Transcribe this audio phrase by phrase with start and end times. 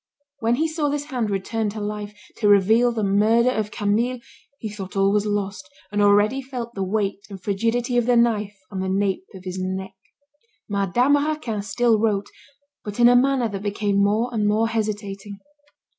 [0.39, 4.17] When he saw this hand return to life to reveal the murder of Camille,
[4.57, 8.57] he thought all was lost, and already felt the weight and frigidity of the knife
[8.71, 9.93] on the nape of his neck.
[10.67, 12.25] Madame Raquin still wrote,
[12.83, 15.37] but in a manner that became more and more hesitating.